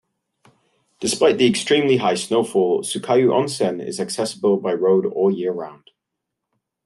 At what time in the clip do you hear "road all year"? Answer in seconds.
4.73-5.51